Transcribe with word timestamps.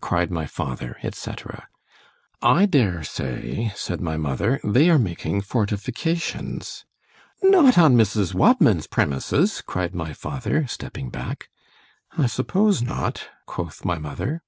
cried 0.00 0.30
my 0.30 0.46
father 0.46 0.96
&c. 1.12 1.32
I 2.40 2.64
dare 2.64 3.02
say, 3.02 3.72
said 3.76 4.00
my 4.00 4.16
mother, 4.16 4.58
they 4.64 4.88
are 4.88 4.98
making 4.98 5.42
fortifications—— 5.42 6.86
——Not 7.42 7.76
on 7.76 7.94
Mrs. 7.94 8.32
Wadman's 8.32 8.86
premises! 8.86 9.60
cried 9.66 9.94
my 9.94 10.14
father, 10.14 10.66
stepping 10.66 11.10
back—— 11.10 11.50
I 12.16 12.24
suppose 12.24 12.80
not: 12.80 13.28
quoth 13.44 13.84
my 13.84 13.98
mother. 13.98 14.40